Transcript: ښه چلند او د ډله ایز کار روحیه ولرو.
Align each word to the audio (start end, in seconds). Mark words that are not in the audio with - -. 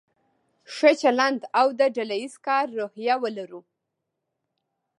ښه 0.73 0.91
چلند 1.01 1.41
او 1.59 1.67
د 1.79 1.81
ډله 1.95 2.15
ایز 2.21 2.35
کار 2.47 2.65
روحیه 2.77 3.15
ولرو. 3.23 3.61